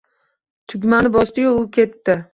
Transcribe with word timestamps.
Tugmani 0.73 1.13
bosdiyu 1.19 1.55
u 1.61 1.63
ketdi. 1.79 2.21